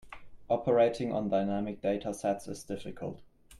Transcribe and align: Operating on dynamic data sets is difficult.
Operating 0.49 1.13
on 1.13 1.29
dynamic 1.29 1.79
data 1.79 2.11
sets 2.11 2.47
is 2.47 2.63
difficult. 2.63 3.21